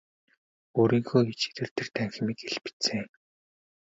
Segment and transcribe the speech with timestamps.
[0.79, 3.03] Өөрийнхөө ид шидээр тэр танхимыг илбэдсэн.